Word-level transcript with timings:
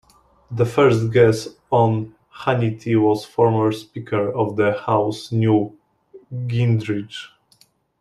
The 0.49 0.65
first 0.65 1.11
guest 1.13 1.59
on 1.69 2.15
"Hannity" 2.35 2.99
was 2.99 3.23
former 3.23 3.71
Speaker 3.71 4.31
of 4.33 4.55
the 4.55 4.73
House 4.75 5.31
Newt 5.31 5.73
Gingrich. 6.33 7.27